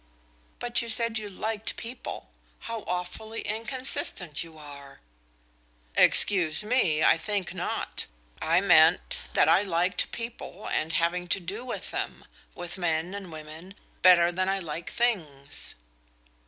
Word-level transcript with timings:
"But 0.57 0.81
you 0.81 0.89
said 0.89 1.19
you 1.19 1.29
liked 1.29 1.75
people. 1.77 2.31
How 2.61 2.79
awfully 2.87 3.41
inconsistent 3.41 4.43
you 4.43 4.57
are!" 4.57 4.99
"Excuse 5.95 6.63
me, 6.63 7.03
I 7.03 7.17
think 7.19 7.53
not. 7.53 8.07
I 8.41 8.61
meant 8.61 9.19
that 9.35 9.47
I 9.47 9.61
liked 9.61 10.11
people 10.11 10.67
and 10.67 10.93
having 10.93 11.27
to 11.27 11.39
do 11.39 11.63
with 11.63 11.91
them 11.91 12.25
with 12.55 12.79
men 12.79 13.13
and 13.13 13.31
women 13.31 13.75
better 14.01 14.31
than 14.31 14.49
I 14.49 14.57
like 14.57 14.89
things." 14.89 15.75